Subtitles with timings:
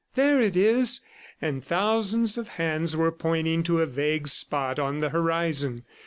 [0.15, 1.01] There it is!"
[1.43, 5.85] And thousands of hands were pointing to a vague spot on the horizon.